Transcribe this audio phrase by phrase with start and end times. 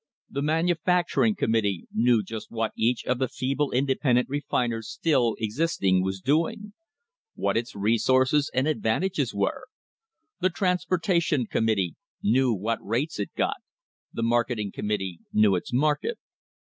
[0.31, 6.01] The Manufacturing Com mittee knew just what each of the feeble independent refiners still existing
[6.01, 6.73] was doing
[7.35, 9.67] what its resources and advantages were;
[10.39, 13.57] the Transportation Committee knew what rates it got;
[14.11, 16.17] the Marketing Committee knew its market.